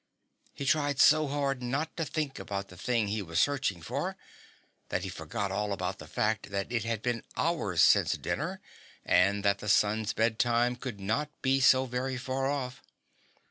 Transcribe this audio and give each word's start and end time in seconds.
He 0.55 0.65
tried 0.65 0.99
so 0.99 1.27
hard 1.27 1.61
not 1.61 1.95
to 1.97 2.05
think 2.05 2.39
about 2.39 2.69
the 2.69 2.75
thing 2.75 3.07
he 3.07 3.21
was 3.21 3.39
searching 3.39 3.83
for 3.83 4.17
that 4.89 5.03
he 5.03 5.09
forgot 5.09 5.51
all 5.51 5.71
about 5.71 5.99
the 5.99 6.07
fact 6.07 6.49
that 6.49 6.71
it 6.71 6.83
had 6.83 7.03
been 7.03 7.23
hours 7.37 7.83
since 7.83 8.13
dinner 8.17 8.61
and 9.05 9.45
that 9.45 9.59
the 9.59 9.69
sun's 9.69 10.13
bedtime 10.13 10.75
could 10.75 10.99
not 10.99 11.29
be 11.43 11.59
so 11.59 11.85
very 11.85 12.17
far 12.17 12.49
off. 12.49 12.81